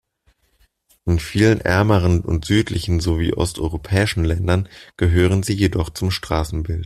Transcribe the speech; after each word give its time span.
In 1.05 1.19
vielen 1.19 1.61
ärmeren 1.61 2.21
und 2.21 2.43
südlichen 2.45 3.01
sowie 3.01 3.33
osteuropäischen 3.35 4.25
Ländern 4.25 4.67
gehören 4.97 5.43
sie 5.43 5.53
jedoch 5.53 5.91
zum 5.91 6.09
Straßenbild. 6.09 6.79